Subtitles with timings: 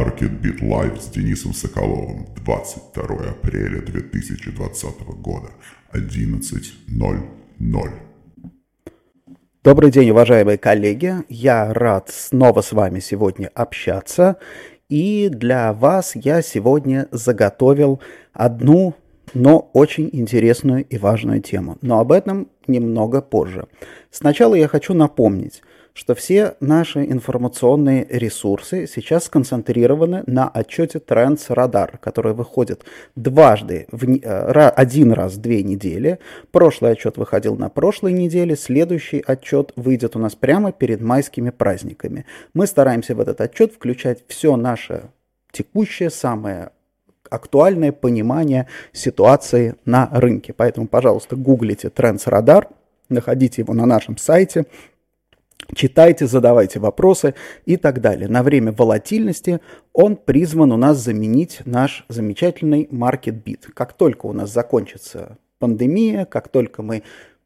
[0.00, 5.50] Market Beat Live с Денисом Соколовым 22 апреля 2020 года
[5.92, 7.90] 11.00.
[9.62, 11.16] Добрый день, уважаемые коллеги.
[11.28, 14.38] Я рад снова с вами сегодня общаться.
[14.88, 18.00] И для вас я сегодня заготовил
[18.32, 18.94] одну,
[19.34, 21.76] но очень интересную и важную тему.
[21.82, 23.66] Но об этом немного позже.
[24.10, 25.60] Сначала я хочу напомнить,
[25.94, 32.84] что все наши информационные ресурсы сейчас сконцентрированы на отчете Trends Radar, который выходит
[33.16, 36.18] дважды, в, э, один раз в две недели.
[36.52, 42.26] Прошлый отчет выходил на прошлой неделе, следующий отчет выйдет у нас прямо перед майскими праздниками.
[42.54, 45.10] Мы стараемся в этот отчет включать все наше
[45.52, 46.70] текущее, самое
[47.28, 50.52] актуальное понимание ситуации на рынке.
[50.52, 52.66] Поэтому, пожалуйста, гуглите Trends Radar,
[53.08, 54.66] находите его на нашем сайте,
[55.74, 58.28] Читайте, задавайте вопросы и так далее.
[58.28, 59.60] На время волатильности
[59.92, 63.70] он призван у нас заменить наш замечательный bit.
[63.74, 67.02] Как только у нас закончится пандемия, как только мы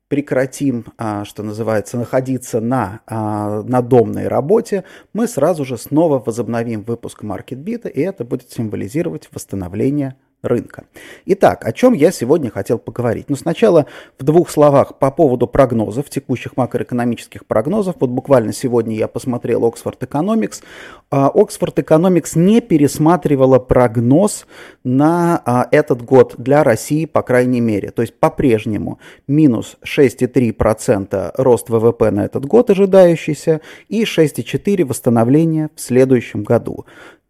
[0.08, 7.22] прекратим, а, что называется, находиться на а, надомной работе, мы сразу же снова возобновим выпуск
[7.56, 10.84] Beat, и это будет символизировать восстановление рынка.
[11.26, 13.26] Итак, о чем я сегодня хотел поговорить?
[13.28, 13.86] Ну, сначала
[14.18, 17.96] в двух словах по поводу прогнозов, текущих макроэкономических прогнозов.
[18.00, 20.62] Вот буквально сегодня я посмотрел Oxford Economics.
[21.10, 24.46] Oxford Economics не пересматривала прогноз
[24.82, 27.90] на а, этот год для России, по крайней мере.
[27.90, 35.80] То есть по-прежнему минус 6,3% рост ВВП на этот год ожидающийся и 6,4% восстановления в
[35.80, 36.84] следующем году.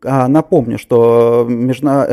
[0.04, 2.06] А, напомню, что межна...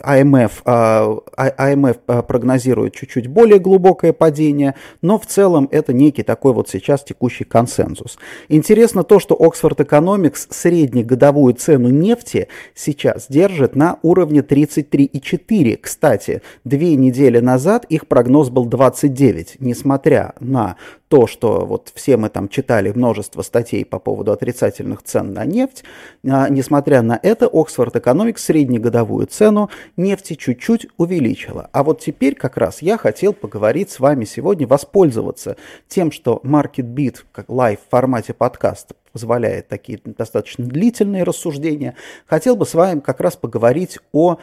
[0.00, 6.52] АМФ, АМФ а, а, прогнозирует чуть-чуть более глубокое падение, но в целом это некий такой
[6.52, 8.18] вот сейчас текущий консенсус.
[8.48, 15.76] Интересно то, что Oxford Economics среднегодовую цену нефти сейчас держит на уровне 33,4.
[15.76, 20.76] Кстати, две недели назад их прогноз был 29, несмотря на
[21.08, 25.84] то, что вот все мы там читали множество статей по поводу отрицательных цен на нефть,
[26.24, 31.68] а, несмотря на это, Oxford Economics среднегодовую цену нефти чуть-чуть увеличила.
[31.72, 35.56] А вот теперь как раз я хотел поговорить с вами сегодня, воспользоваться
[35.88, 41.94] тем, что Market Beat, как live в формате подкаста, позволяет такие достаточно длительные рассуждения.
[42.26, 44.36] Хотел бы с вами как раз поговорить о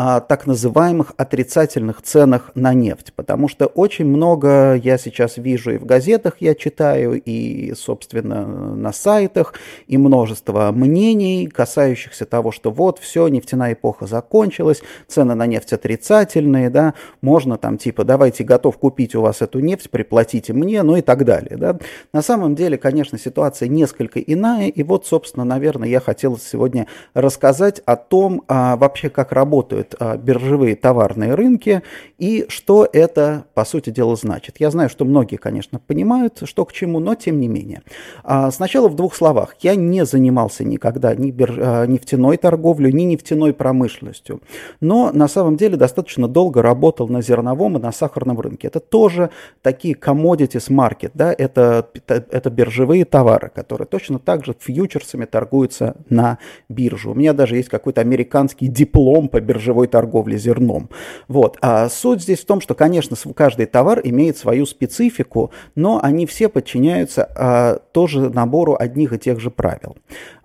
[0.00, 5.76] о так называемых отрицательных ценах на нефть, потому что очень много я сейчас вижу и
[5.76, 9.52] в газетах я читаю, и, собственно, на сайтах,
[9.88, 16.70] и множество мнений, касающихся того, что вот, все, нефтяная эпоха закончилась, цены на нефть отрицательные,
[16.70, 21.02] да, можно там типа, давайте готов купить у вас эту нефть, приплатите мне, ну и
[21.02, 21.78] так далее, да.
[22.14, 27.82] На самом деле, конечно, ситуация несколько иная, и вот, собственно, наверное, я хотел сегодня рассказать
[27.84, 31.82] о том, а, вообще, как работают биржевые товарные рынки
[32.18, 34.56] и что это, по сути дела, значит.
[34.58, 37.82] Я знаю, что многие, конечно, понимают, что к чему, но тем не менее.
[38.24, 39.54] А, сначала в двух словах.
[39.60, 41.54] Я не занимался никогда ни бирж...
[41.58, 44.40] А, нефтяной торговлей, ни нефтяной промышленностью,
[44.80, 48.68] но на самом деле достаточно долго работал на зерновом и на сахарном рынке.
[48.68, 49.30] Это тоже
[49.62, 56.38] такие commodities market, да, это, это биржевые товары, которые точно так же фьючерсами торгуются на
[56.68, 57.10] бирже.
[57.10, 60.88] У меня даже есть какой-то американский диплом по биржевой биржевой торговли зерном.
[61.28, 61.58] Вот.
[61.60, 66.48] А суть здесь в том, что, конечно, каждый товар имеет свою специфику, но они все
[66.48, 69.96] подчиняются а, тоже набору одних и тех же правил.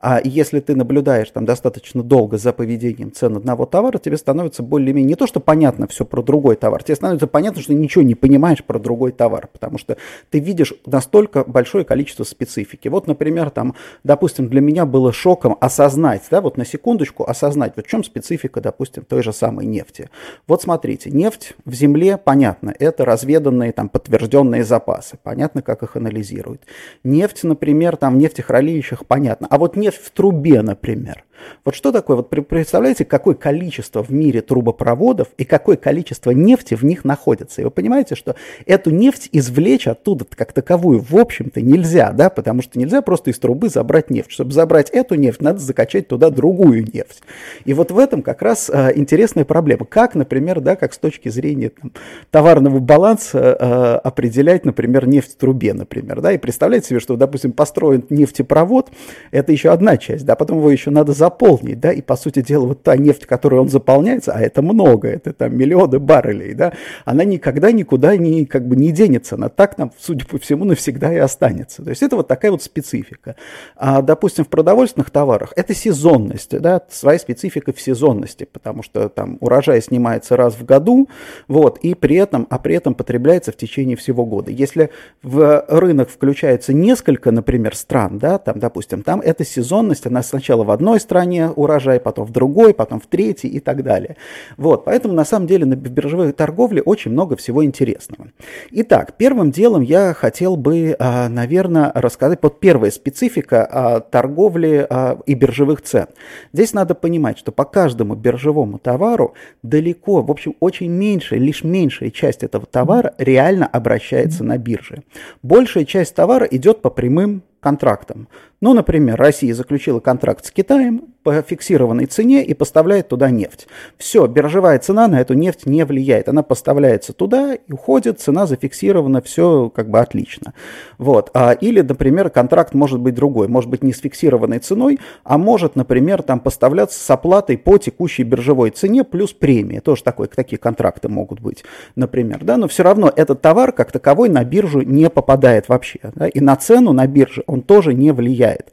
[0.08, 5.10] А если ты наблюдаешь там достаточно долго за поведением цен одного товара, тебе становится более-менее
[5.10, 8.64] не то, что понятно все про другой товар, тебе становится понятно, что ничего не понимаешь
[8.64, 9.98] про другой товар, потому что
[10.30, 12.88] ты видишь настолько большое количество специфики.
[12.88, 13.74] Вот, например, там,
[14.04, 18.62] допустим, для меня было шоком осознать, да, вот на секундочку осознать, вот в чем специфика,
[18.62, 20.12] допустим, той же самой нефти.
[20.46, 26.62] Вот смотрите, нефть в земле, понятно, это разведанные, там, подтвержденные запасы, понятно, как их анализируют.
[27.04, 31.24] Нефть, например, там в нефтехранилищах, понятно, а вот нефть в трубе, например.
[31.64, 32.18] Вот что такое?
[32.18, 37.62] Вот представляете, какое количество в мире трубопроводов и какое количество нефти в них находится.
[37.62, 38.36] И вы понимаете, что
[38.66, 43.40] эту нефть извлечь оттуда как таковую, в общем-то, нельзя, да, потому что нельзя просто из
[43.40, 44.32] трубы забрать нефть.
[44.32, 47.24] Чтобы забрать эту нефть, надо закачать туда другую нефть.
[47.66, 49.86] И вот в этом как раз а, интересная проблема.
[49.86, 51.92] Как, например, да, как с точки зрения там,
[52.32, 57.52] товарного баланса а, определять, например, нефть в трубе, например, да, и представляете себе, что, допустим,
[57.52, 58.90] построен нефтепровод,
[59.32, 62.68] это еще одна часть, да, потом его еще надо заполнить, да, и, по сути дела,
[62.68, 66.74] вот та нефть, которой он заполняется, а это много, это там миллионы баррелей, да,
[67.04, 71.12] она никогда никуда не, как бы не денется, она так нам, судя по всему, навсегда
[71.12, 71.84] и останется.
[71.84, 73.36] То есть это вот такая вот специфика.
[73.76, 79.38] А, допустим, в продовольственных товарах это сезонность, да, своя специфика в сезонности, потому что там
[79.42, 81.10] урожай снимается раз в году,
[81.48, 84.52] вот, и при этом, а при этом потребляется в течение всего года.
[84.52, 84.92] Если
[85.24, 90.70] в рынок включается несколько, например, стран, да, там, допустим, там эта сезонность, она сначала в
[90.70, 91.15] одной стране
[91.56, 94.18] урожай, потом в другой, потом в третьей и так далее.
[94.58, 98.30] Вот, поэтому на самом деле на биржевой торговле очень много всего интересного.
[98.72, 105.20] Итак, первым делом я хотел бы, а, наверное, рассказать вот первая специфика а, торговли а,
[105.26, 106.08] и биржевых цен.
[106.54, 109.34] Здесь надо понимать, что по каждому биржевому товару
[109.64, 115.04] далеко, в общем, очень меньшая, лишь меньшая часть этого товара реально обращается на бирже.
[115.44, 118.28] Большая часть товара идет по прямым контрактам.
[118.62, 123.68] Ну, например, Россия заключила контракт с Китаем по фиксированной цене и поставляет туда нефть.
[123.98, 126.30] Все, биржевая цена на эту нефть не влияет.
[126.30, 130.54] Она поставляется туда и уходит, цена зафиксирована, все как бы отлично.
[131.00, 131.32] Вот.
[131.34, 133.48] А, или, например, контракт может быть другой.
[133.48, 138.24] Может быть не с фиксированной ценой, а может, например, там поставляться с оплатой по текущей
[138.24, 139.82] биржевой цене плюс премия.
[139.82, 141.66] Тоже такой, такие контракты могут быть,
[141.96, 142.44] например.
[142.44, 142.58] Да?
[142.58, 146.00] Но все равно этот товар как таковой на биржу не попадает вообще.
[146.14, 146.28] Да?
[146.28, 148.72] И на цену на бирже тоже не влияет.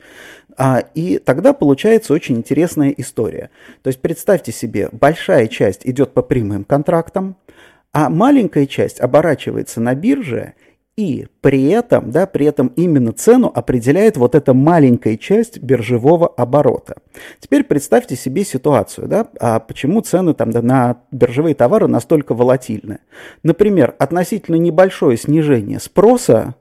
[0.56, 3.50] А, и тогда получается очень интересная история.
[3.82, 7.36] То есть представьте себе, большая часть идет по прямым контрактам,
[7.92, 10.54] а маленькая часть оборачивается на бирже,
[10.94, 16.96] и при этом, да, при этом именно цену определяет вот эта маленькая часть биржевого оборота.
[17.40, 22.98] Теперь представьте себе ситуацию, да, а почему цены там, да, на биржевые товары настолько волатильны.
[23.42, 26.56] Например, относительно небольшое снижение спроса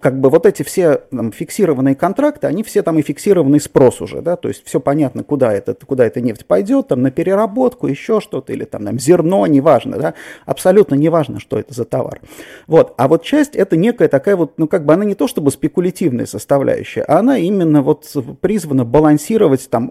[0.00, 4.20] как бы вот эти все там, фиксированные контракты, они все там и фиксированный спрос уже,
[4.20, 8.20] да, то есть все понятно, куда, это, куда эта нефть пойдет, там на переработку, еще
[8.20, 10.14] что-то, или там, там зерно, неважно, да,
[10.46, 12.20] абсолютно неважно, что это за товар.
[12.66, 15.50] Вот, а вот часть это некая такая вот, ну как бы она не то чтобы
[15.50, 18.06] спекулятивная составляющая, а она именно вот
[18.40, 19.88] призвана балансировать там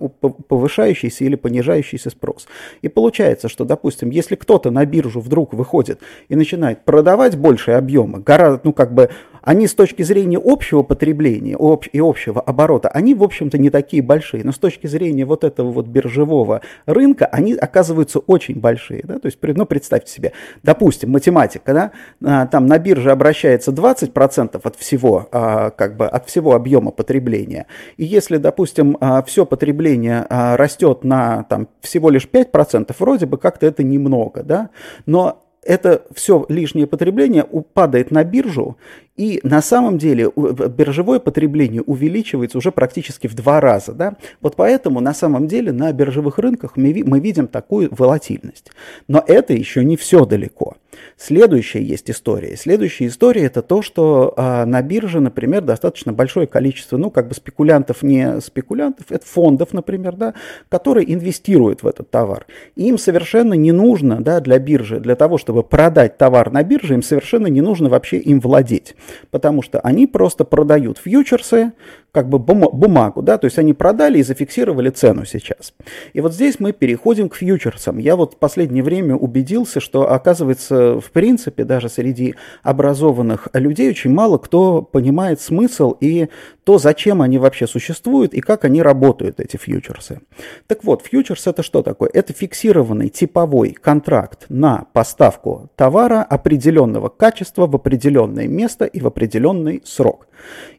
[0.48, 2.48] повышающийся или понижающийся спрос.
[2.82, 6.00] И получается, что, допустим, если кто-то на биржу вдруг выходит
[6.30, 9.10] и начинает продавать большие объемы, гораздо, ну как бы
[9.48, 11.58] они с точки зрения общего потребления
[11.94, 14.44] и общего оборота, они, в общем-то, не такие большие.
[14.44, 19.04] Но с точки зрения вот этого вот биржевого рынка, они оказываются очень большие.
[19.06, 19.20] Да?
[19.20, 20.34] То есть, ну, представьте себе,
[20.64, 21.92] допустим, математика, да?
[22.22, 27.68] А, там на бирже обращается 20% от всего, а, как бы, от всего объема потребления.
[27.96, 33.66] И если, допустим, а, все потребление растет на там, всего лишь 5%, вроде бы как-то
[33.66, 34.72] это немного, да?
[35.06, 38.78] но это все лишнее потребление упадает на биржу,
[39.18, 43.94] и на самом деле биржевое потребление увеличивается уже практически в два раза.
[43.94, 44.16] Да?
[44.42, 48.72] Вот поэтому на самом деле на биржевых рынках мы, мы видим такую волатильность.
[49.08, 50.78] Но это еще не все далеко.
[51.16, 52.56] Следующая есть история.
[52.56, 57.36] Следующая история это то, что а, на бирже, например, достаточно большое количество, ну, как бы
[57.36, 60.34] спекулянтов, не спекулянтов, это фондов, например, да,
[60.70, 62.46] которые инвестируют в этот товар.
[62.76, 67.02] Им совершенно не нужно, да, для биржи, для того, чтобы продать товар на бирже, им
[67.02, 68.96] совершенно не нужно вообще им владеть.
[69.32, 71.74] Потому что они просто продают фьючерсы,
[72.18, 75.76] как бы бумагу, да, то есть они продали и зафиксировали цену сейчас.
[76.14, 78.00] И вот здесь мы переходим к фьючерсам.
[78.00, 82.34] Я вот в последнее время убедился, что, оказывается, в принципе, даже среди
[82.64, 86.30] образованных людей очень мало кто понимает смысл и
[86.64, 90.22] то, зачем они вообще существуют и как они работают, эти фьючерсы.
[90.66, 92.10] Так вот, фьючерс это что такое?
[92.12, 99.84] Это фиксированный типовой контракт на поставку товара определенного качества в определенное место и в определенный
[99.86, 100.28] срок.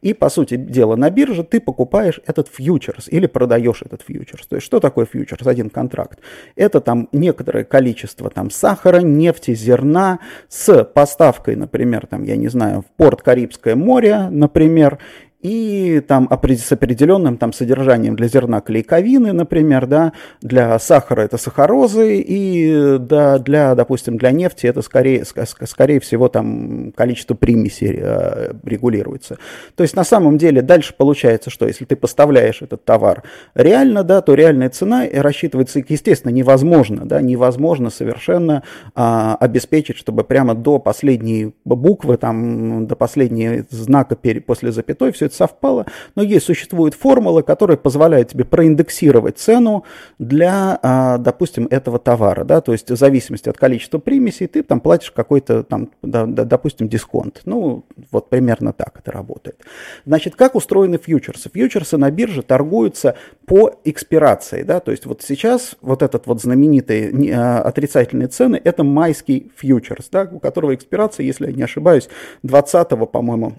[0.03, 4.47] И, по сути дела, на бирже ты покупаешь этот фьючерс или продаешь этот фьючерс.
[4.47, 5.47] То есть, что такое фьючерс?
[5.47, 6.21] Один контракт.
[6.57, 12.83] Это там некоторое количество там сахара, нефти, зерна с поставкой, например, там, я не знаю,
[12.83, 14.99] в порт Карибское море, например,
[15.41, 22.21] и там с определенным там содержанием для зерна клейковины, например, да, для сахара это сахарозы,
[22.21, 29.39] и да, для, допустим, для нефти это скорее, скорее всего там количество примесей э, регулируется.
[29.77, 33.23] То есть на самом деле дальше получается, что если ты поставляешь этот товар
[33.55, 38.65] реально, да, то реальная цена рассчитывается, естественно, невозможно, да, невозможно совершенно
[38.97, 45.37] а, обеспечить, чтобы прямо до последней буквы, там, до последнего знака после запятой все это
[45.37, 49.85] совпало, но есть, существует формула, которая позволяет тебе проиндексировать цену
[50.19, 54.81] для, а, допустим, этого товара, да, то есть в зависимости от количества примесей ты там
[54.81, 57.43] платишь какой-то там, допустим, дисконт.
[57.45, 59.61] Ну, вот примерно так это работает.
[60.05, 61.51] Значит, как устроены фьючерсы?
[61.53, 63.15] Фьючерсы на бирже торгуются
[63.47, 68.85] по экспирации, да, то есть вот сейчас вот этот вот знаменитый а, отрицательные цены, это
[68.85, 72.09] майский фьючерс, да, у которого экспирация, если я не ошибаюсь,
[72.43, 73.55] 20 по-моему,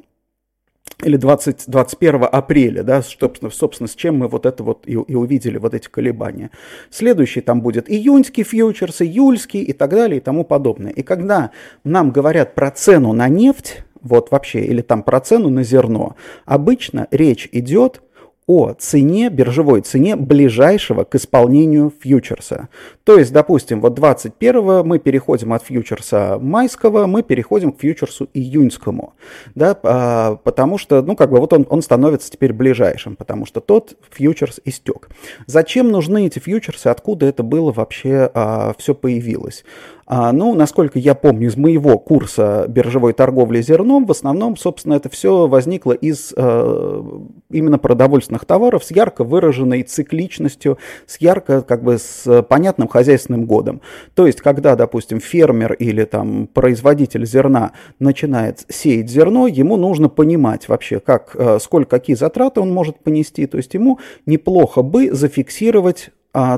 [1.03, 5.15] или 20, 21 апреля, да, собственно, собственно, с чем мы вот это вот и, и
[5.15, 6.51] увидели, вот эти колебания.
[6.89, 10.91] Следующий там будет июньский фьючерс, июльский и так далее и тому подобное.
[10.91, 11.51] И когда
[11.83, 17.07] нам говорят про цену на нефть, вот вообще, или там про цену на зерно, обычно
[17.11, 18.01] речь идет
[18.49, 22.69] о цене, биржевой цене ближайшего к исполнению фьючерса.
[23.03, 29.13] То есть, допустим, вот 21 мы переходим от фьючерса майского, мы переходим к фьючерсу июньскому,
[29.53, 33.61] да, а, потому что, ну, как бы вот он, он становится теперь ближайшим, потому что
[33.61, 35.09] тот фьючерс истек.
[35.45, 39.63] Зачем нужны эти фьючерсы, откуда это было вообще а, все появилось?
[40.11, 45.07] А, ну, насколько я помню из моего курса биржевой торговли зерном, в основном, собственно, это
[45.07, 47.03] все возникло из э,
[47.51, 53.81] именно продовольственных товаров с ярко выраженной цикличностью, с ярко, как бы, с понятным хозяйственным годом.
[54.15, 60.67] То есть, когда, допустим, фермер или там производитель зерна начинает сеять зерно, ему нужно понимать
[60.69, 63.45] вообще, как, э, сколько, какие затраты он может понести.
[63.45, 66.09] То есть, ему неплохо бы зафиксировать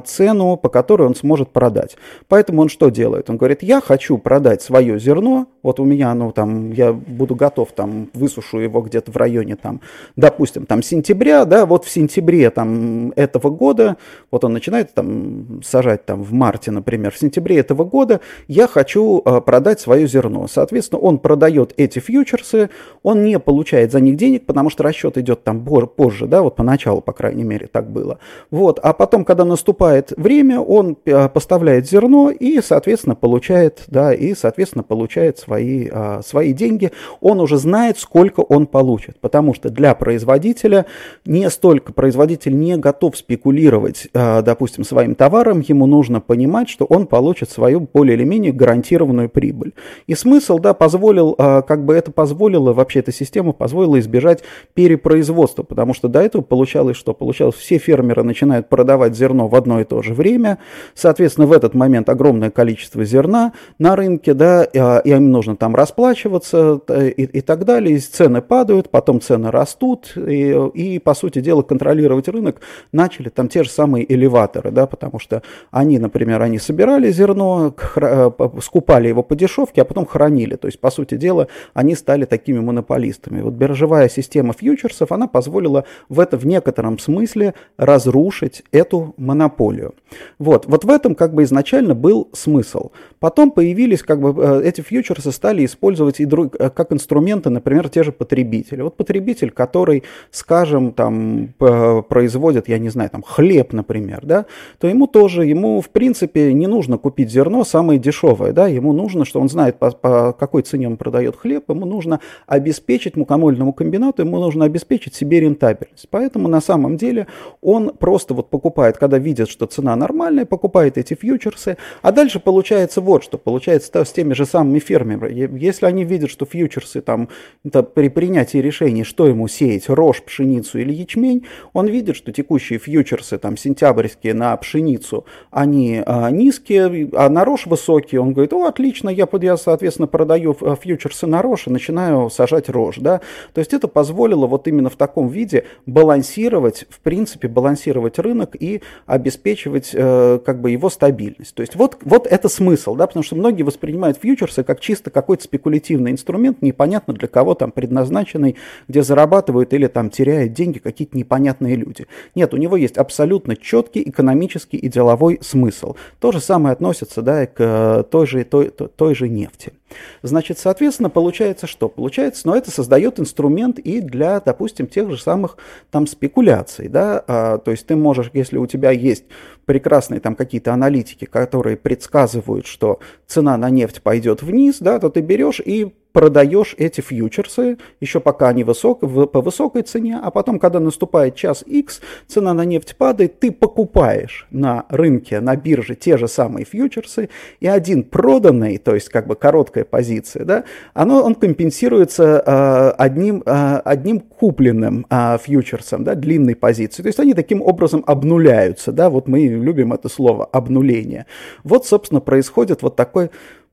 [0.06, 1.98] цену, по которой он сможет продать.
[2.28, 3.30] Поэтому он что делает?
[3.30, 7.72] Он говорит, я хочу продать свое зерно, вот у меня оно там, я буду готов,
[7.74, 9.82] там, высушу его где-то в районе, там,
[10.16, 13.98] допустим, там, сентября, да, вот в сентябре, там, этого года,
[14.32, 19.22] вот он начинает, там, сажать, там, в марте, например, в сентябре этого года я хочу
[19.26, 20.48] а, продать свое зерно.
[20.48, 22.70] Соответственно, он продает эти фьючерсы,
[23.04, 27.02] он не получает за них денег, потому что расчет идет там позже, да, вот поначалу,
[27.02, 28.20] по крайней мере, так было.
[28.50, 34.34] Вот, а потом, когда наступает время, он э, поставляет зерно и, соответственно, получает, да, и,
[34.34, 36.92] соответственно, получает свои, а, свои деньги.
[37.20, 40.86] Он уже знает, сколько он получит, потому что для производителя
[41.26, 47.06] не столько, производитель не готов спекулировать, а, допустим, своим товаром, ему нужно понимать, что он
[47.06, 49.74] получит свою более или менее гарантированную прибыль.
[50.08, 54.44] И смысл, да, позволил, а, как бы это позволило, вообще эта система позволила избежать
[54.74, 57.14] перепроизводства, потому что до этого получалось что?
[57.14, 60.60] Получалось, все фермеры начинают продавать зерно в одно и то же время.
[60.96, 64.80] Соответственно, в этот момент огромное количество зерна на рынке, да, и
[65.10, 67.96] им нужно там расплачиваться и, и так далее.
[67.96, 73.48] И цены падают, потом цены растут, и, и, по сути дела, контролировать рынок начали там
[73.48, 78.32] те же самые элеваторы, да, потому что они, например, они собирали зерно, э,
[78.62, 80.58] скупали его по дешевке, а потом хранили.
[80.58, 83.42] То есть, по сути дела, они стали такими монополистами.
[83.42, 89.96] Вот биржевая система фьючерсов, она позволила в это в некотором смысле разрушить эту монополию.
[90.38, 92.92] Вот, вот в этом как бы изначально был смысл.
[93.20, 97.90] Потом появились как бы э, эти фьючерсы стали использовать и друг, э, как инструменты, например,
[97.90, 98.82] те же потребители.
[98.82, 104.46] Вот потребитель, который, скажем, там производит, я не знаю, там хлеб, например, да,
[104.80, 109.26] то ему тоже, ему в принципе не нужно купить зерно самое дешевое, да, ему нужно,
[109.26, 114.24] что он знает по, по какой цене он продает хлеб, ему нужно обеспечить мукомольному комбинату,
[114.24, 116.08] ему нужно обеспечить себе рентабельность.
[116.10, 117.28] Поэтому на самом деле
[117.62, 123.02] он просто вот покупает, когда видит что цена нормальная, покупает эти фьючерсы, а дальше получается
[123.02, 125.21] вот что, получается с теми же самыми фермерами.
[125.30, 127.30] Если они видят, что фьючерсы там
[127.64, 132.80] это при принятии решения, что ему сеять, рожь, пшеницу или ячмень, он видит, что текущие
[132.80, 138.66] фьючерсы там сентябрьские на пшеницу, они а, низкие, а на рожь высокие, он говорит, о,
[138.66, 143.22] отлично, я, я соответственно продаю а, фьючерсы на рожь и начинаю сажать рожь, да,
[143.54, 148.82] то есть это позволило вот именно в таком виде балансировать, в принципе, балансировать рынок и
[149.06, 151.56] обеспечивать э, как бы его стабильность.
[151.56, 155.44] То есть вот, вот это смысл, да, потому что многие воспринимают фьючерсы как чисто какой-то
[155.44, 158.56] спекулятивный инструмент, непонятно для кого там предназначенный,
[158.88, 162.08] где зарабатывают или там теряют деньги какие-то непонятные люди.
[162.36, 165.96] Нет, у него есть абсолютно четкий экономический и деловой смысл.
[166.20, 169.74] То же самое относится да, к э, той же, той, той же нефти.
[170.22, 171.90] Значит, соответственно, получается что?
[171.90, 175.58] Получается, но ну, это создает инструмент и для, допустим, тех же самых
[175.90, 179.26] там спекуляций, да, а, то есть ты можешь, если у тебя есть
[179.66, 185.22] прекрасные там какие-то аналитики, которые предсказывают, что цена на нефть пойдет вниз, да, то ты
[185.22, 190.80] берешь и продаешь эти фьючерсы, еще пока они высок, по высокой цене, а потом, когда
[190.80, 196.28] наступает час X, цена на нефть падает, ты покупаешь на рынке, на бирже те же
[196.28, 200.64] самые фьючерсы, и один проданный, то есть как бы короткая позиция, да,
[200.94, 207.04] оно, он компенсируется э, одним, э, одним купленным э, фьючерсом, да, длинной позицией.
[207.04, 211.26] То есть они таким образом обнуляются, да, вот мы любим это слово, обнуление.
[211.64, 213.30] Вот, собственно, происходит вот такой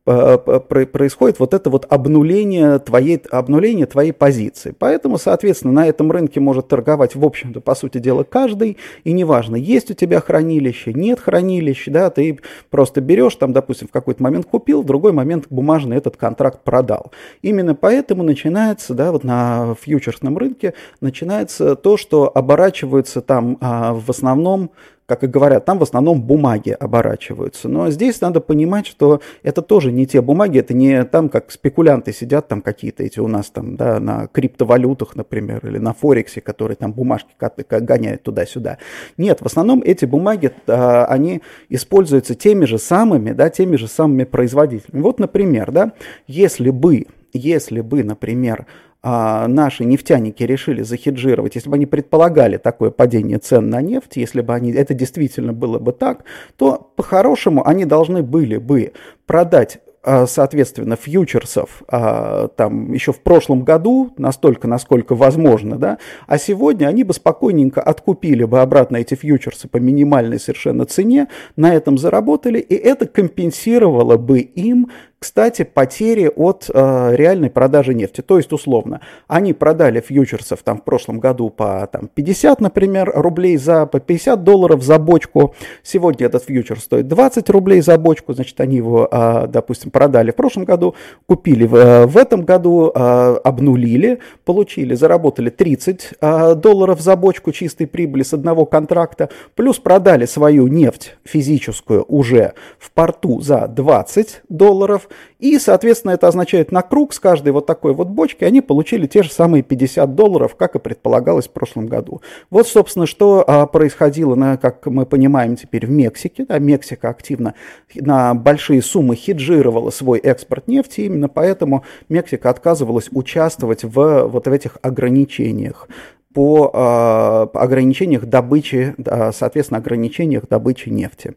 [0.08, 4.74] происходит вот это вот обнуление твоей, обнуление твоей позиции.
[4.78, 9.56] Поэтому, соответственно, на этом рынке может торговать, в общем-то, по сути дела, каждый, и неважно,
[9.56, 12.38] есть у тебя хранилище, нет хранилища, да, ты
[12.70, 17.12] просто берешь, там, допустим, в какой-то момент купил, в другой момент бумажный этот контракт продал.
[17.42, 24.08] Именно поэтому начинается, да, вот на фьючерсном рынке начинается то, что оборачивается там а, в
[24.08, 24.70] основном
[25.08, 27.66] как и говорят, там в основном бумаги оборачиваются.
[27.66, 32.12] Но здесь надо понимать, что это тоже не те бумаги, это не там, как спекулянты
[32.12, 36.76] сидят, там какие-то эти у нас там, да, на криптовалютах, например, или на Форексе, которые
[36.76, 37.30] там бумажки
[37.70, 38.76] гоняют туда-сюда.
[39.16, 44.24] Нет, в основном эти бумаги, а, они используются теми же самыми, да, теми же самыми
[44.24, 45.00] производителями.
[45.00, 45.92] Вот, например, да,
[46.26, 48.66] если бы, если бы, например,
[49.00, 54.40] а, наши нефтяники решили захеджировать, если бы они предполагали такое падение цен на нефть, если
[54.40, 56.24] бы они, это действительно было бы так,
[56.56, 58.92] то по-хорошему они должны были бы
[59.26, 59.78] продать
[60.10, 66.86] а, соответственно, фьючерсов а, там еще в прошлом году, настолько, насколько возможно, да, а сегодня
[66.86, 72.58] они бы спокойненько откупили бы обратно эти фьючерсы по минимальной совершенно цене, на этом заработали,
[72.58, 78.20] и это компенсировало бы им кстати, потери от э, реальной продажи нефти.
[78.20, 83.56] То есть, условно, они продали фьючерсов там в прошлом году по там, 50, например, рублей
[83.56, 85.54] за, по 50 долларов за бочку.
[85.82, 90.36] Сегодня этот фьючер стоит 20 рублей за бочку, значит, они его, э, допустим, продали в
[90.36, 90.94] прошлом году,
[91.26, 97.50] купили в, э, в этом году, э, обнулили, получили, заработали 30 э, долларов за бочку
[97.50, 104.42] чистой прибыли с одного контракта, плюс продали свою нефть физическую уже в порту за 20
[104.48, 105.07] долларов,
[105.38, 109.22] и, соответственно, это означает на круг с каждой вот такой вот бочки они получили те
[109.22, 112.22] же самые 50 долларов, как и предполагалось в прошлом году.
[112.50, 116.44] Вот, собственно, что а, происходило, на, как мы понимаем теперь, в Мексике.
[116.48, 117.54] Да, Мексика активно
[117.94, 124.52] на большие суммы хеджировала свой экспорт нефти, именно поэтому Мексика отказывалась участвовать в вот в
[124.52, 125.88] этих ограничениях
[126.34, 128.94] по э, ограничениях добычи,
[129.32, 131.34] соответственно, ограничениях добычи нефти.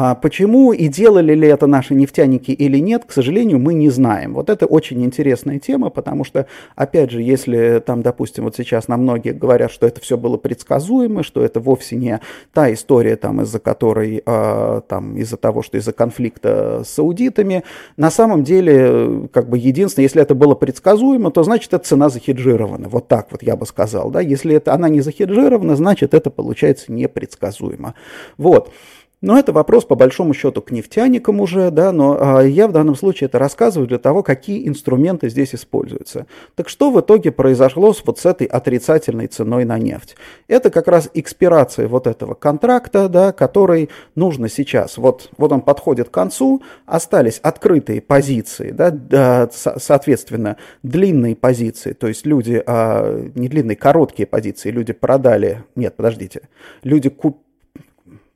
[0.00, 4.34] А почему и делали ли это наши нефтяники или нет, к сожалению, мы не знаем.
[4.34, 8.96] Вот это очень интересная тема, потому что, опять же, если там, допустим, вот сейчас на
[8.96, 12.20] многие говорят, что это все было предсказуемо, что это вовсе не
[12.52, 17.64] та история, там, из-за которой, э, там, из-за того, что из-за конфликта с саудитами,
[17.96, 22.88] на самом деле, как бы единственное, если это было предсказуемо, то значит, эта цена захеджирована.
[22.88, 26.92] Вот так вот я бы сказал, да, если это, она не захеджирована, значит, это получается
[26.92, 27.94] непредсказуемо.
[28.36, 28.72] Вот.
[29.20, 32.94] Но это вопрос, по большому счету, к нефтяникам уже, да, но а, я в данном
[32.94, 36.26] случае это рассказываю для того, какие инструменты здесь используются.
[36.54, 40.14] Так что в итоге произошло с вот с этой отрицательной ценой на нефть?
[40.46, 44.98] Это как раз экспирация вот этого контракта, да, который нужно сейчас.
[44.98, 52.06] Вот, вот он подходит к концу, остались открытые позиции, да, да соответственно, длинные позиции, то
[52.06, 56.42] есть люди, а, не длинные, короткие позиции, люди продали, нет, подождите,
[56.84, 57.47] люди купили,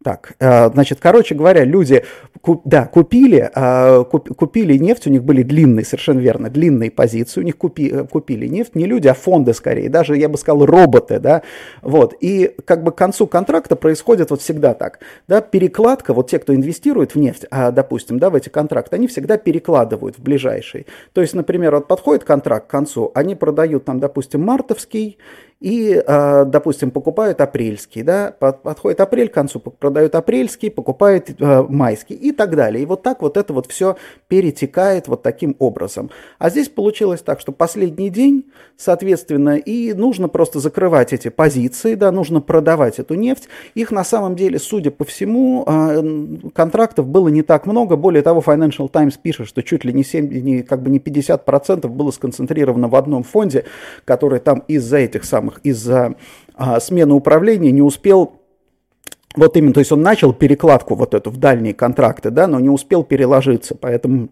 [0.03, 2.05] так, э, значит, короче говоря, люди,
[2.65, 7.57] да, купили, э, купили нефть, у них были длинные, совершенно верно, длинные позиции, у них
[7.57, 11.43] купи, э, купили нефть, не люди, а фонды скорее, даже, я бы сказал, роботы, да,
[11.83, 16.39] вот, и как бы к концу контракта происходит вот всегда так, да, перекладка, вот те,
[16.41, 20.87] кто инвестирует в нефть, а, допустим, да, в эти контракты, они всегда перекладывают в ближайший,
[21.13, 25.19] то есть, например, вот подходит контракт к концу, они продают там, допустим, мартовский,
[25.63, 32.17] и, а, допустим, покупают апрельский, да, подходит апрель к концу, продают апрельский, покупают а, майский.
[32.17, 32.83] И так далее.
[32.83, 33.97] И вот так вот это вот все
[34.29, 36.11] перетекает вот таким образом.
[36.39, 42.11] А здесь получилось так, что последний день, соответственно, и нужно просто закрывать эти позиции, да,
[42.11, 43.49] нужно продавать эту нефть.
[43.75, 46.03] Их на самом деле, судя по всему, а,
[46.55, 47.97] контрактов было не так много.
[47.97, 51.89] Более того, Financial Times пишет, что чуть ли не, 7, не, как бы не 50%
[51.89, 53.65] было сконцентрировано в одном фонде,
[54.05, 56.17] который там из-за этих самых из-за
[56.55, 58.42] а, смены управления не успел
[59.37, 62.69] вот именно, то есть он начал перекладку вот эту в дальние контракты, да, но не
[62.69, 64.29] успел переложиться, поэтому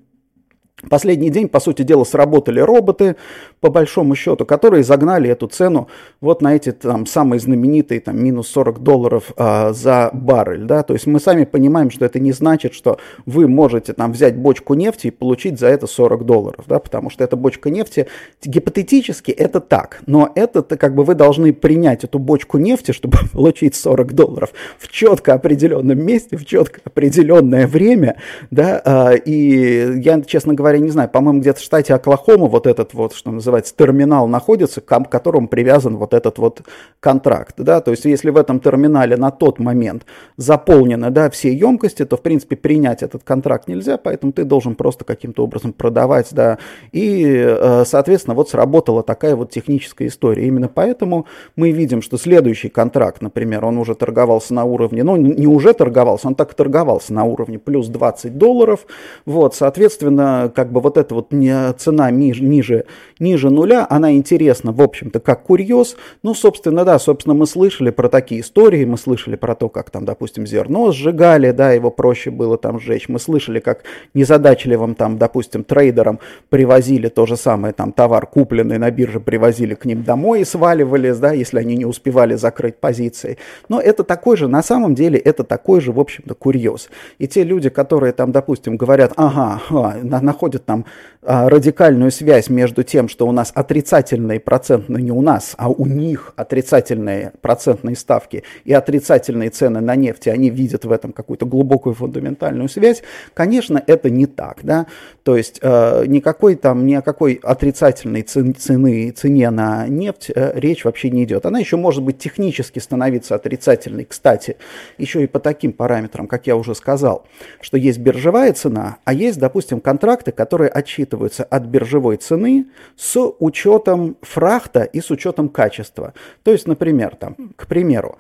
[0.88, 3.16] Последний день, по сути дела, сработали роботы,
[3.60, 5.88] по большому счету, которые загнали эту цену
[6.20, 10.94] вот на эти там самые знаменитые там минус 40 долларов а, за баррель, да, то
[10.94, 15.08] есть мы сами понимаем, что это не значит, что вы можете там взять бочку нефти
[15.08, 18.06] и получить за это 40 долларов, да, потому что эта бочка нефти,
[18.42, 23.74] гипотетически это так, но это как бы вы должны принять эту бочку нефти, чтобы получить
[23.74, 28.16] 40 долларов в четко определенном месте, в четко определенное время,
[28.50, 32.94] да, а, и я, честно говоря, не знаю, по-моему, где-то в штате Оклахома вот этот
[32.94, 36.62] вот, что называется, терминал находится, к которому привязан вот этот вот
[37.00, 40.04] контракт, да, то есть если в этом терминале на тот момент
[40.36, 45.04] заполнены, да, все емкости, то, в принципе, принять этот контракт нельзя, поэтому ты должен просто
[45.04, 46.58] каким-то образом продавать, да,
[46.92, 50.46] и, э, соответственно, вот сработала такая вот техническая история.
[50.46, 55.46] Именно поэтому мы видим, что следующий контракт, например, он уже торговался на уровне, ну, не
[55.46, 58.86] уже торговался, он так и торговался на уровне плюс 20 долларов,
[59.24, 62.84] вот, соответственно, как бы вот эта вот цена ниже, ниже,
[63.18, 65.96] ниже нуля, она интересна, в общем-то, как курьез.
[66.22, 70.04] Ну, собственно, да, собственно, мы слышали про такие истории, мы слышали про то, как там,
[70.04, 73.08] допустим, зерно сжигали, да, его проще было там сжечь.
[73.08, 76.18] Мы слышали, как незадачливым там, допустим, трейдерам
[76.50, 81.10] привозили то же самое, там, товар, купленный на бирже, привозили к ним домой и сваливали,
[81.12, 83.38] да, если они не успевали закрыть позиции.
[83.70, 86.90] Но это такой же, на самом деле, это такой же, в общем-то, курьез.
[87.16, 90.84] И те люди, которые там, допустим, говорят, ага, а, находят там
[91.22, 95.84] а, радикальную связь между тем, что у нас отрицательные процентные, не у нас, а у
[95.84, 101.44] них отрицательные процентные ставки и отрицательные цены на нефть, и они видят в этом какую-то
[101.44, 103.02] глубокую фундаментальную связь,
[103.34, 104.86] конечно, это не так, да,
[105.22, 110.84] то есть э, никакой там, ни о какой отрицательной цены, цене на нефть э, речь
[110.84, 111.44] вообще не идет.
[111.44, 114.56] Она еще может быть технически становиться отрицательной, кстати,
[114.96, 117.26] еще и по таким параметрам, как я уже сказал,
[117.60, 122.64] что есть биржевая цена, а есть, допустим, контракты, которые отчитываются от биржевой цены
[122.96, 126.14] с учетом фрахта и с учетом качества.
[126.44, 128.16] То есть, например, там, к примеру,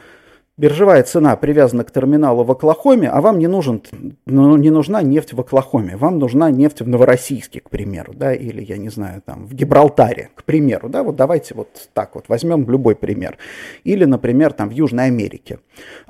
[0.60, 3.82] биржевая цена привязана к терминалу в Оклахоме, а вам не, нужен,
[4.26, 8.62] ну, не нужна нефть в Оклахоме, вам нужна нефть в Новороссийске, к примеру, да, или,
[8.62, 12.68] я не знаю, там, в Гибралтаре, к примеру, да, вот давайте вот так вот возьмем
[12.68, 13.38] любой пример.
[13.84, 15.60] Или, например, там, в Южной Америке.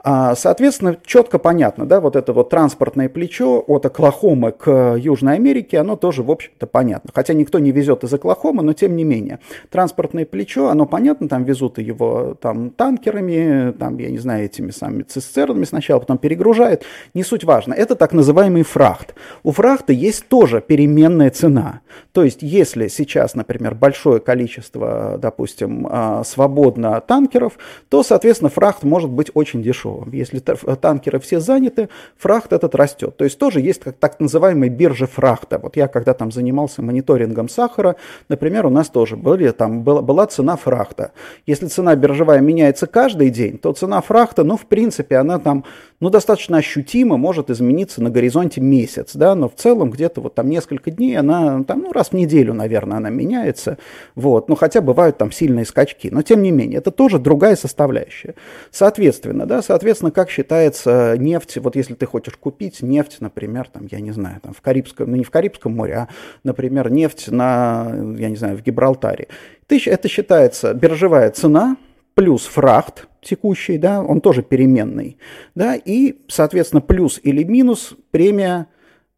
[0.02, 5.78] А, соответственно, четко понятно, да, вот это вот транспортное плечо от Оклахомы к Южной Америке,
[5.78, 7.10] оно тоже, в общем-то, понятно.
[7.14, 9.38] Хотя никто не везет из Оклахомы, но тем не менее.
[9.70, 15.02] Транспортное плечо, оно понятно, там везут его там танкерами, там, я не знаю, этими самыми
[15.02, 16.84] цистернами сначала, потом перегружает.
[17.14, 17.74] Не суть важно.
[17.74, 19.14] Это так называемый фрахт.
[19.42, 21.80] У фрахта есть тоже переменная цена.
[22.12, 29.10] То есть, если сейчас, например, большое количество, допустим, а, свободно танкеров, то, соответственно, фрахт может
[29.10, 30.10] быть очень дешевым.
[30.12, 33.16] Если танкеры все заняты, фрахт этот растет.
[33.16, 35.58] То есть, тоже есть так называемые биржи фрахта.
[35.58, 37.96] Вот я когда там занимался мониторингом сахара,
[38.28, 41.12] например, у нас тоже были, там была, была цена фрахта.
[41.46, 45.64] Если цена биржевая меняется каждый день, то цена фрахта фрахта, ну, в принципе, она там,
[45.98, 50.50] ну, достаточно ощутимо может измениться на горизонте месяц, да, но в целом где-то вот там
[50.50, 53.78] несколько дней она, там, ну, раз в неделю, наверное, она меняется,
[54.14, 58.34] вот, ну, хотя бывают там сильные скачки, но тем не менее, это тоже другая составляющая.
[58.70, 64.00] Соответственно, да, соответственно, как считается нефть, вот если ты хочешь купить нефть, например, там, я
[64.00, 66.08] не знаю, там, в Карибском, ну, не в Карибском море, а,
[66.44, 67.86] например, нефть на,
[68.18, 69.28] я не знаю, в Гибралтаре,
[69.68, 71.76] это считается биржевая цена,
[72.20, 75.16] плюс фрахт текущий, да, он тоже переменный,
[75.54, 78.66] да, и, соответственно, плюс или минус премия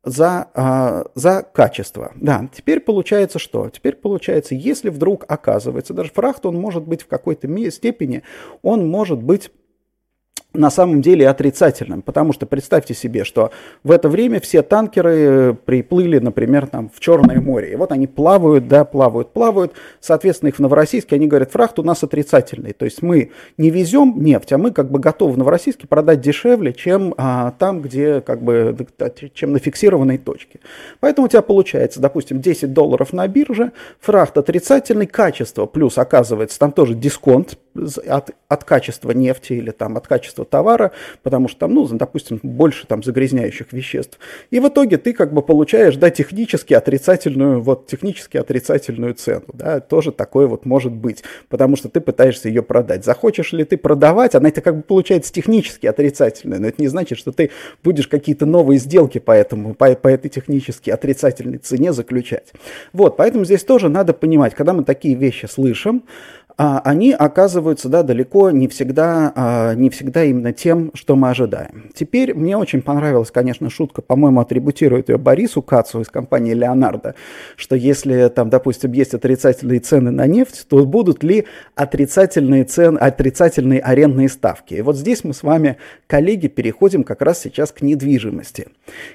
[0.05, 2.13] за, а, за качество.
[2.15, 3.69] Да, теперь получается что?
[3.71, 8.23] Теперь получается, если вдруг оказывается, даже фрахт, он может быть в какой-то степени,
[8.63, 9.51] он может быть
[10.55, 13.51] на самом деле отрицательным, потому что представьте себе, что
[13.85, 18.07] в это время все танкеры э, приплыли, например, там, в Черное море, и вот они
[18.07, 22.85] плавают, да, плавают, плавают, соответственно, их в Новороссийске, они говорят, фрахт у нас отрицательный, то
[22.85, 27.15] есть мы не везем нефть, а мы как бы готовы в Новороссийске продать дешевле, чем
[27.17, 28.77] а, там, где как бы,
[29.35, 30.61] чем на фиксированной точке.
[31.01, 36.73] Поэтому у тебя получается, допустим, 10 долларов на бирже, фрахт отрицательный, качество плюс, оказывается, там
[36.73, 37.59] тоже дисконт
[38.07, 42.41] от, от качества нефти или там от качества качество товара, потому что там, ну, допустим,
[42.43, 44.19] больше там загрязняющих веществ.
[44.51, 49.81] И в итоге ты как бы получаешь, да, технически отрицательную, вот, технически отрицательную цену, да,
[49.81, 53.05] тоже такое вот может быть, потому что ты пытаешься ее продать.
[53.05, 57.19] Захочешь ли ты продавать, она это как бы получается технически отрицательная, но это не значит,
[57.19, 57.51] что ты
[57.85, 62.53] будешь какие-то новые сделки по этому, по, по этой технически отрицательной цене заключать.
[62.93, 66.03] Вот, поэтому здесь тоже надо понимать, когда мы такие вещи слышим,
[66.57, 71.91] они оказываются да, далеко не всегда, а, не всегда именно тем, что мы ожидаем.
[71.95, 77.15] Теперь мне очень понравилась, конечно, шутка, по-моему, атрибутирует ее Борису Кацу из компании «Леонардо»,
[77.57, 83.81] что если там, допустим, есть отрицательные цены на нефть, то будут ли отрицательные цены, отрицательные
[83.81, 84.75] арендные ставки.
[84.75, 88.69] И вот здесь мы с вами, коллеги, переходим как раз сейчас к недвижимости.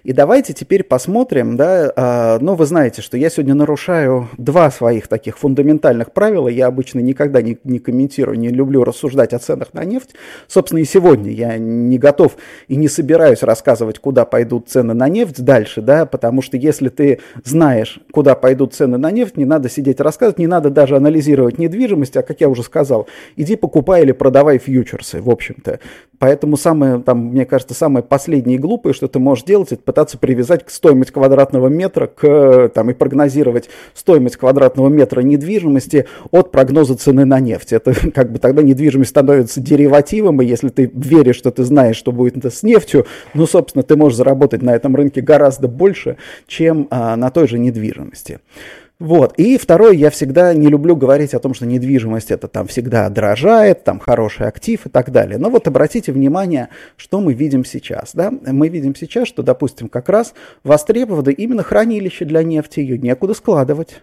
[0.04, 5.08] И давайте теперь посмотрим, да, а, ну, вы знаете, что я сегодня нарушаю два своих
[5.08, 9.83] таких фундаментальных правила, я обычно никогда не, не комментирую, не люблю рассуждать о ценах на
[9.83, 10.15] нефть.
[10.47, 12.37] Собственно, и сегодня я не готов
[12.67, 17.19] и не собираюсь рассказывать, куда пойдут цены на нефть дальше, да, потому что если ты
[17.43, 22.17] знаешь, куда пойдут цены на нефть, не надо сидеть рассказывать, не надо даже анализировать недвижимость,
[22.17, 25.79] а, как я уже сказал, иди покупай или продавай фьючерсы, в общем-то.
[26.19, 30.17] Поэтому самое, там, мне кажется, самое последнее и глупое, что ты можешь делать, это пытаться
[30.17, 37.16] привязать стоимость квадратного метра к, там, и прогнозировать стоимость квадратного метра недвижимости от прогноза цены
[37.25, 37.73] на нефть.
[37.73, 42.12] Это как бы тогда недвижимость становится деривативом, и если ты веришь, что ты знаешь, что
[42.12, 47.15] будет с нефтью, ну, собственно, ты можешь заработать на этом рынке гораздо больше, чем а,
[47.15, 48.39] на той же недвижимости.
[48.99, 49.34] Вот.
[49.38, 53.84] И второе, я всегда не люблю говорить о том, что недвижимость это там всегда дорожает,
[53.84, 55.38] там хороший актив и так далее.
[55.38, 58.12] Но вот обратите внимание, что мы видим сейчас.
[58.15, 58.32] Да?
[58.32, 64.01] Мы видим сейчас, что, допустим, как раз востребовано именно хранилище для нефти, ее некуда складывать.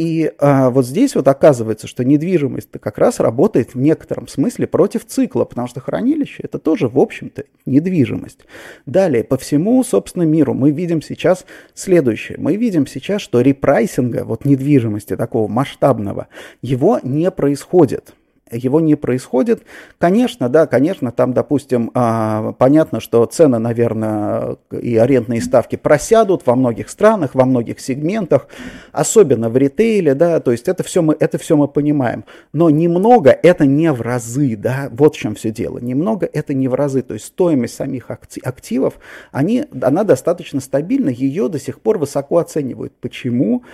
[0.00, 5.04] И а, вот здесь вот оказывается, что недвижимость как раз работает в некотором смысле против
[5.04, 8.46] цикла, потому что хранилище это тоже, в общем-то, недвижимость.
[8.86, 12.38] Далее, по всему, собственно, миру мы видим сейчас следующее.
[12.38, 16.28] Мы видим сейчас, что репрайсинга вот недвижимости такого масштабного,
[16.62, 18.14] его не происходит
[18.50, 19.62] его не происходит.
[19.98, 26.56] Конечно, да, конечно, там, допустим, а, понятно, что цены, наверное, и арендные ставки просядут во
[26.56, 28.48] многих странах, во многих сегментах,
[28.92, 32.24] особенно в ритейле, да, то есть это все мы, это все мы понимаем.
[32.52, 35.78] Но немного это не в разы, да, вот в чем все дело.
[35.78, 38.94] Немного это не в разы, то есть стоимость самих активов,
[39.32, 42.92] они, она достаточно стабильна, ее до сих пор высоко оценивают.
[43.00, 43.64] Почему?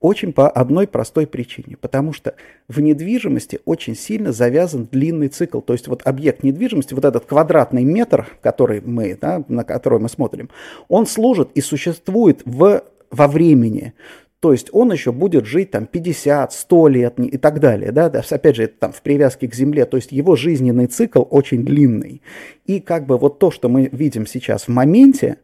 [0.00, 2.34] Очень по одной простой причине, потому что
[2.68, 7.82] в недвижимости очень сильно завязан длинный цикл, то есть вот объект недвижимости, вот этот квадратный
[7.82, 10.50] метр, который мы, да, на который мы смотрим,
[10.86, 13.92] он служит и существует в, во времени.
[14.40, 17.90] То есть он еще будет жить там 50, 100 лет и так далее.
[17.90, 18.06] Да?
[18.06, 19.84] Опять же, это там в привязке к Земле.
[19.84, 22.22] То есть его жизненный цикл очень длинный.
[22.64, 25.38] И как бы вот то, что мы видим сейчас в моменте,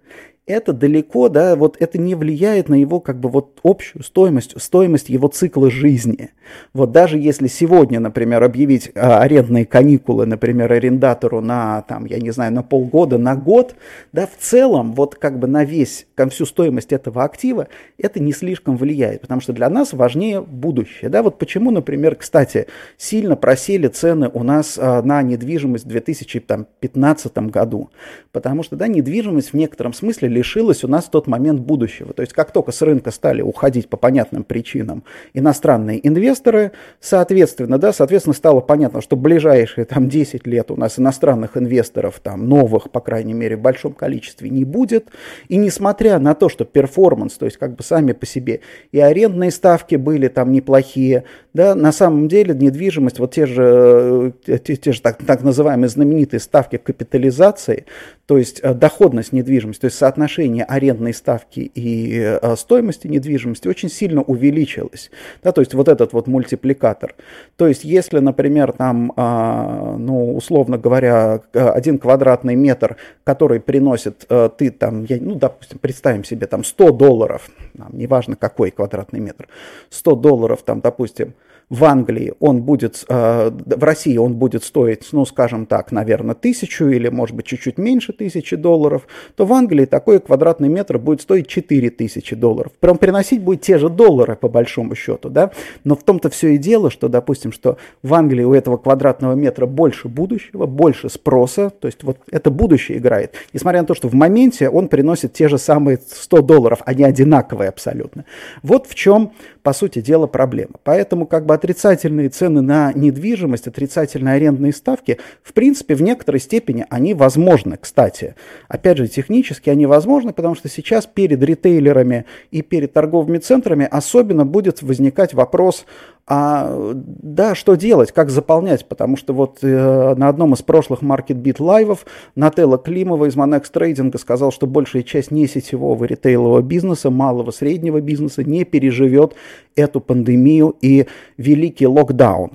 [0.47, 5.09] это далеко, да, вот это не влияет на его как бы вот общую стоимость, стоимость
[5.09, 6.31] его цикла жизни.
[6.75, 12.31] Вот даже если сегодня, например, объявить а, арендные каникулы, например, арендатору на, там, я не
[12.31, 13.75] знаю, на полгода, на год,
[14.13, 18.33] да, в целом вот как бы на весь, на всю стоимость этого актива это не
[18.33, 22.67] слишком влияет, потому что для нас важнее будущее, да, вот почему, например, кстати,
[22.99, 27.89] сильно просели цены у нас а, на недвижимость в 2015 году,
[28.31, 32.13] потому что, да, недвижимость в некотором смысле лишилась у нас в тот момент будущего.
[32.13, 37.93] То есть как только с рынка стали уходить по понятным причинам иностранные инвесторы, соответственно, да,
[37.93, 43.01] соответственно, стало понятно, что ближайшие там 10 лет у нас иностранных инвесторов, там новых, по
[43.01, 45.09] крайней мере, в большом количестве не будет.
[45.49, 48.61] И несмотря на то, что перформанс, то есть как бы сами по себе
[48.93, 54.59] и арендные ставки были там неплохие, да, на самом деле недвижимость, вот те же, э,
[54.59, 57.87] те, те же так, так называемые знаменитые ставки капитализации,
[58.27, 63.89] то есть э, доходность недвижимости, то есть соотношение арендной ставки и э, стоимости недвижимости очень
[63.89, 65.11] сильно увеличилось.
[65.43, 67.15] Да, то есть вот этот вот мультипликатор.
[67.57, 74.51] То есть если, например, там, а, ну, условно говоря, один квадратный метр, который приносит э,
[74.57, 77.49] ты там, я, ну, допустим, представим себе там 100 долларов,
[77.93, 79.49] неважно какой квадратный метр,
[79.91, 81.35] 100 долларов там, допустим,
[81.71, 86.89] в Англии он будет, э, в России он будет стоить, ну, скажем так, наверное, тысячу
[86.89, 91.49] или, может быть, чуть-чуть меньше тысячи долларов, то в Англии такой квадратный метр будет стоить
[91.49, 92.73] 4 тысячи долларов.
[92.81, 95.51] Прям приносить будет те же доллары, по большому счету, да,
[95.85, 99.67] но в том-то все и дело, что, допустим, что в Англии у этого квадратного метра
[99.67, 104.15] больше будущего, больше спроса, то есть вот это будущее играет, несмотря на то, что в
[104.15, 108.25] моменте он приносит те же самые 100 долларов, они одинаковые абсолютно.
[108.63, 110.75] Вот в чем, по сути дела, проблема.
[110.83, 116.87] Поэтому как бы отрицательные цены на недвижимость, отрицательные арендные ставки, в принципе, в некоторой степени
[116.91, 118.35] они возможны, кстати.
[118.69, 124.45] Опять же, технически они возможны, потому что сейчас перед ритейлерами и перед торговыми центрами особенно
[124.45, 125.87] будет возникать вопрос,
[126.27, 131.57] а да, что делать, как заполнять, потому что вот э, на одном из прошлых MarketBeat
[131.63, 137.51] лайвов Нателла Климова из Monex Trading сказал, что большая часть не сетевого ритейлового бизнеса, малого
[137.51, 139.35] среднего бизнеса не переживет
[139.77, 141.07] эту пандемию и
[141.45, 142.51] великий локдаун.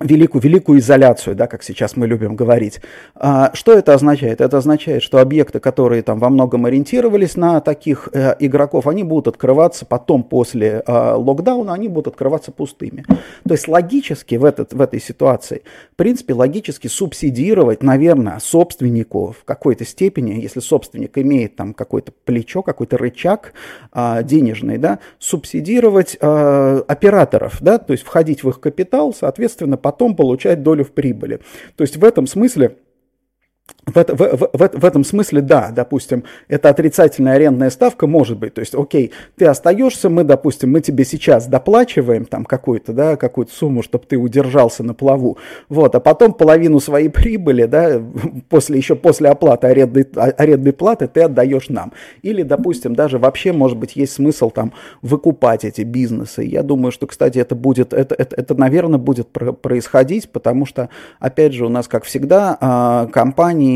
[0.00, 2.80] Великую, великую изоляцию, да, как сейчас мы любим говорить.
[3.16, 4.40] А, что это означает?
[4.40, 9.34] Это означает, что объекты, которые там во многом ориентировались на таких э, игроков, они будут
[9.34, 13.04] открываться потом после э, локдауна, они будут открываться пустыми.
[13.46, 19.44] То есть логически в, этот, в этой ситуации, в принципе, логически субсидировать, наверное, собственнику в
[19.44, 23.52] какой-то степени, если собственник имеет там какое-то плечо, какой-то рычаг
[23.92, 30.62] э, денежный, да, субсидировать операторов, да, то есть входить в их капитал, соответственно, потом получать
[30.62, 31.40] долю в прибыли.
[31.76, 32.76] То есть в этом смысле
[33.88, 38.54] в, в, в, в, этом смысле, да, допустим, это отрицательная арендная ставка может быть.
[38.54, 43.52] То есть, окей, ты остаешься, мы, допустим, мы тебе сейчас доплачиваем там какую-то, да, какую-то
[43.52, 45.38] сумму, чтобы ты удержался на плаву.
[45.68, 48.02] Вот, а потом половину своей прибыли, да,
[48.48, 51.92] после, еще после оплаты арендной, арендной платы ты отдаешь нам.
[52.22, 54.72] Или, допустим, даже вообще, может быть, есть смысл там
[55.02, 56.42] выкупать эти бизнесы.
[56.42, 61.54] Я думаю, что, кстати, это будет, это, это, это наверное, будет происходить, потому что, опять
[61.54, 63.06] же, у нас, как всегда, а,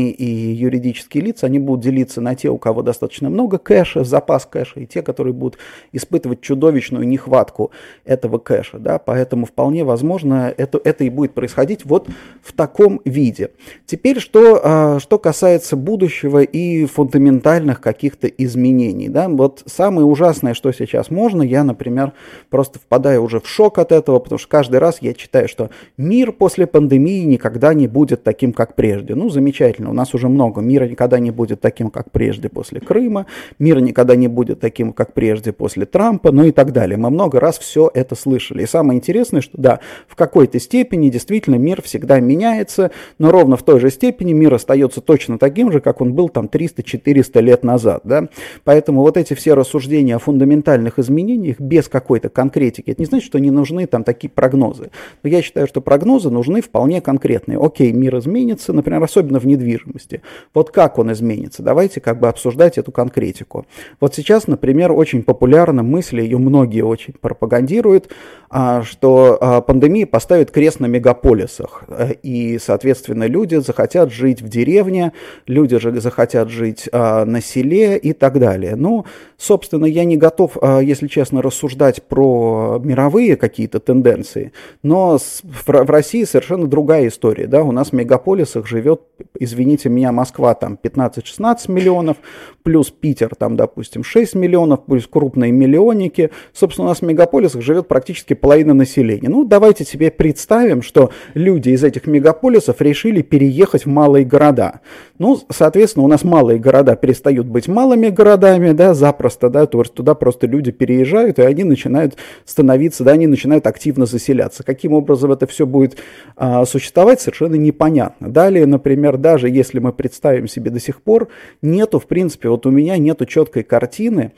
[0.03, 4.45] компании и юридические лица, они будут делиться на те, у кого достаточно много кэша, запас
[4.45, 5.57] кэша, и те, которые будут
[5.91, 7.71] испытывать чудовищную нехватку
[8.05, 8.79] этого кэша.
[8.79, 8.99] Да?
[8.99, 12.07] Поэтому вполне возможно, это, это и будет происходить вот
[12.41, 13.51] в таком виде.
[13.85, 19.09] Теперь, что, а, что касается будущего и фундаментальных каких-то изменений.
[19.09, 19.27] Да?
[19.29, 22.13] Вот самое ужасное, что сейчас можно, я, например,
[22.49, 26.31] просто впадаю уже в шок от этого, потому что каждый раз я читаю, что мир
[26.31, 29.15] после пандемии никогда не будет таким, как прежде.
[29.15, 30.61] Ну, замечательно у нас уже много.
[30.61, 33.25] Мир никогда не будет таким, как прежде после Крыма,
[33.59, 36.97] мир никогда не будет таким, как прежде после Трампа, ну и так далее.
[36.97, 38.63] Мы много раз все это слышали.
[38.63, 43.63] И самое интересное, что да, в какой-то степени действительно мир всегда меняется, но ровно в
[43.63, 48.01] той же степени мир остается точно таким же, как он был там 300-400 лет назад.
[48.03, 48.29] Да?
[48.63, 53.39] Поэтому вот эти все рассуждения о фундаментальных изменениях без какой-то конкретики, это не значит, что
[53.39, 54.91] не нужны там такие прогнозы.
[55.23, 57.59] Но я считаю, что прогнозы нужны вполне конкретные.
[57.59, 60.21] Окей, мир изменится, например, особенно в недвижимости недвижимости.
[60.53, 61.63] Вот как он изменится?
[61.63, 63.65] Давайте как бы обсуждать эту конкретику.
[63.99, 68.09] Вот сейчас, например, очень популярна мысль, ее многие очень пропагандируют,
[68.55, 71.85] а, что а, пандемия поставит крест на мегаполисах.
[71.87, 75.11] Э, и, соответственно, люди захотят жить в деревне,
[75.47, 78.75] люди же захотят жить а, на селе и так далее.
[78.75, 79.05] Ну,
[79.37, 86.67] собственно, я не готов, если честно, рассуждать про мировые какие-то тенденции, но в России совершенно
[86.67, 87.47] другая история.
[87.47, 87.63] Да?
[87.63, 89.01] У нас в мегаполисах живет,
[89.39, 92.17] извините, извините меня, Москва там 15-16 миллионов,
[92.63, 96.31] плюс Питер там, допустим, 6 миллионов, плюс крупные миллионники.
[96.53, 99.29] Собственно, у нас в мегаполисах живет практически половина населения.
[99.29, 104.81] Ну, давайте себе представим, что люди из этих мегаполисов решили переехать в малые города.
[105.23, 109.93] Ну, соответственно, у нас малые города перестают быть малыми городами, да, запросто, да, то есть
[109.93, 114.65] туда просто люди переезжают, и они начинают становиться, да, они начинают активно заселяться.
[114.65, 115.95] Каким образом это все будет
[116.35, 118.29] а, существовать, совершенно непонятно.
[118.29, 121.29] Далее, например, даже если мы представим себе до сих пор,
[121.61, 124.33] нету, в принципе, вот у меня нету четкой картины,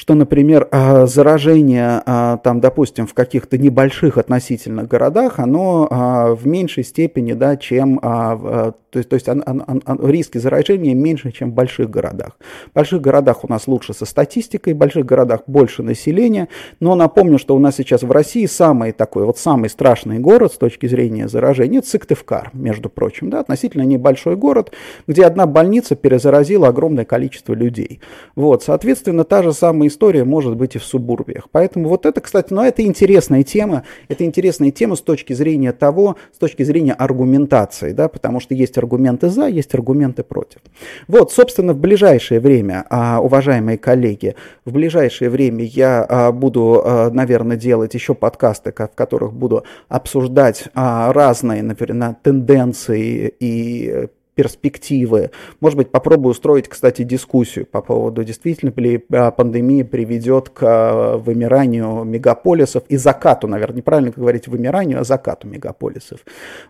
[0.00, 6.46] что, например, а, заражение, а, там, допустим, в каких-то небольших относительно городах, оно а, в
[6.46, 12.38] меньшей степени, да, чем, то есть, то есть риски заражения меньше, чем в больших городах.
[12.70, 16.48] В больших городах у нас лучше со статистикой, в больших городах больше населения,
[16.80, 20.56] но напомню, что у нас сейчас в России самый такой, вот самый страшный город с
[20.56, 24.72] точки зрения заражения, Сыктывкар, между прочим, да, относительно небольшой город,
[25.06, 28.00] где одна больница перезаразила огромное количество людей.
[28.34, 31.48] Вот, соответственно, та же самая история может быть и в субурбиях.
[31.52, 36.16] Поэтому вот это, кстати, ну это интересная тема, это интересная тема с точки зрения того,
[36.34, 40.60] с точки зрения аргументации, да, потому что есть аргументы за, есть аргументы против.
[41.08, 47.10] Вот, собственно, в ближайшее время, а, уважаемые коллеги, в ближайшее время я а, буду, а,
[47.10, 54.08] наверное, делать еще подкасты, в которых буду обсуждать разные, например, тенденции и
[54.40, 55.32] перспективы.
[55.60, 61.18] Может быть, попробую устроить, кстати, дискуссию по поводу, действительно ли а, пандемия приведет к а,
[61.18, 66.20] вымиранию мегаполисов и закату, наверное, неправильно говорить вымиранию, а закату мегаполисов.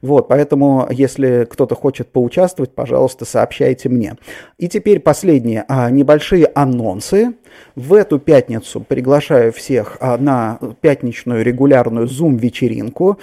[0.02, 4.16] Вот, поэтому, если кто-то хочет поучаствовать, пожалуйста, сообщайте мне.
[4.58, 7.34] И теперь последние а, небольшие анонсы.
[7.74, 13.18] В эту пятницу приглашаю всех на пятничную регулярную Zoom-вечеринку.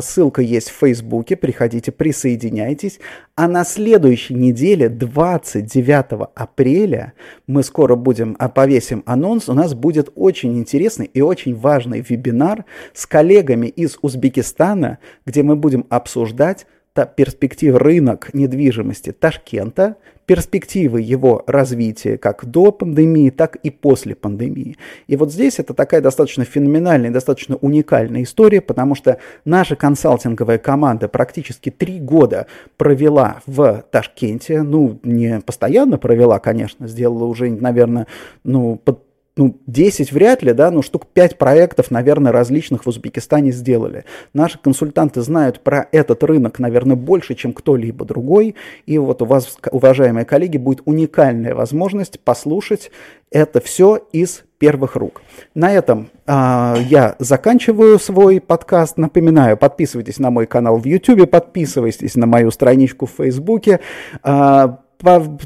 [0.00, 2.98] Ссылка есть в Фейсбуке, приходите, присоединяйтесь.
[3.36, 7.14] А на следующей неделе, 29 апреля,
[7.46, 12.66] мы скоро будем, а, повесим анонс, у нас будет очень интересный и очень важный вебинар
[12.92, 22.16] с коллегами из Узбекистана, где мы будем обсуждать перспектив рынок недвижимости Ташкента, перспективы его развития
[22.16, 24.76] как до пандемии, так и после пандемии.
[25.08, 31.08] И вот здесь это такая достаточно феноменальная, достаточно уникальная история, потому что наша консалтинговая команда
[31.08, 38.06] практически три года провела в Ташкенте, ну, не постоянно провела, конечно, сделала уже, наверное,
[38.44, 39.09] ну, под
[39.40, 44.04] ну, 10 вряд ли, да, но штук 5 проектов, наверное, различных в Узбекистане сделали.
[44.34, 48.54] Наши консультанты знают про этот рынок, наверное, больше, чем кто-либо другой.
[48.84, 52.90] И вот у вас, уважаемые коллеги, будет уникальная возможность послушать
[53.30, 55.22] это все из первых рук.
[55.54, 58.98] На этом а, я заканчиваю свой подкаст.
[58.98, 63.80] Напоминаю, подписывайтесь на мой канал в YouTube, подписывайтесь на мою страничку в Фейсбуке.
[64.22, 64.80] А,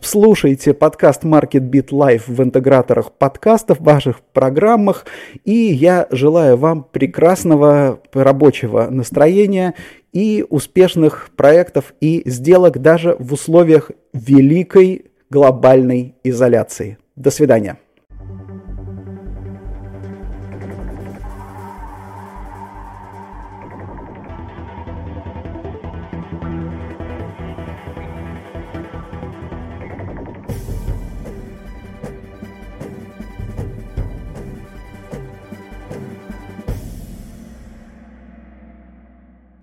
[0.02, 5.06] Слушайте подкаст Market Beat Live в интеграторах подкастов, в ваших программах.
[5.44, 9.74] И я желаю вам прекрасного рабочего настроения
[10.12, 16.98] и успешных проектов и сделок даже в условиях великой глобальной изоляции.
[17.14, 17.78] До свидания.